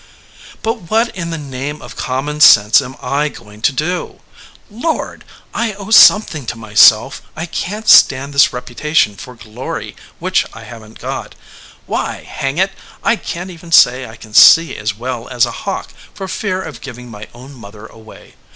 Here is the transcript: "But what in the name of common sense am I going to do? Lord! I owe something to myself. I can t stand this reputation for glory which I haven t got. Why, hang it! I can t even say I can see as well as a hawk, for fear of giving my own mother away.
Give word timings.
"But 0.63 0.89
what 0.89 1.09
in 1.15 1.29
the 1.29 1.37
name 1.37 1.79
of 1.79 1.95
common 1.95 2.41
sense 2.41 2.81
am 2.81 2.95
I 3.03 3.29
going 3.29 3.61
to 3.61 3.71
do? 3.71 4.19
Lord! 4.71 5.23
I 5.53 5.73
owe 5.73 5.91
something 5.91 6.47
to 6.47 6.57
myself. 6.57 7.21
I 7.35 7.45
can 7.45 7.83
t 7.83 7.89
stand 7.89 8.33
this 8.33 8.51
reputation 8.51 9.15
for 9.15 9.35
glory 9.35 9.95
which 10.17 10.43
I 10.53 10.63
haven 10.63 10.95
t 10.95 11.01
got. 11.01 11.35
Why, 11.85 12.23
hang 12.23 12.57
it! 12.57 12.71
I 13.03 13.15
can 13.15 13.49
t 13.49 13.53
even 13.53 13.71
say 13.71 14.07
I 14.07 14.15
can 14.15 14.33
see 14.33 14.75
as 14.75 14.95
well 14.95 15.27
as 15.29 15.45
a 15.45 15.51
hawk, 15.51 15.93
for 16.15 16.27
fear 16.27 16.63
of 16.63 16.81
giving 16.81 17.07
my 17.11 17.27
own 17.35 17.53
mother 17.53 17.85
away. 17.85 18.33